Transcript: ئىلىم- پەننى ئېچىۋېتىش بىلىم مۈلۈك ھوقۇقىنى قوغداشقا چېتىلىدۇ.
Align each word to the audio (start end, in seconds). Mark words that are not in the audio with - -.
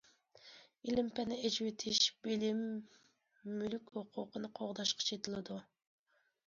ئىلىم- 0.91 1.11
پەننى 1.19 1.37
ئېچىۋېتىش 1.49 1.99
بىلىم 2.29 2.65
مۈلۈك 3.61 3.95
ھوقۇقىنى 4.01 4.53
قوغداشقا 4.61 5.11
چېتىلىدۇ. 5.13 5.63